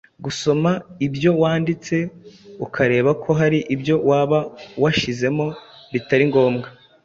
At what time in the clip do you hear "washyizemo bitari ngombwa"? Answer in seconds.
4.83-6.67